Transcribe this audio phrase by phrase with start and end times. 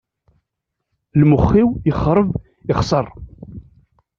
[1.21, 2.29] Imuxx-iw yexreb
[2.67, 3.05] yexseṛ.